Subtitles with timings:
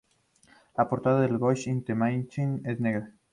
[0.77, 3.07] La portada de "Ghost in the machine" es negra.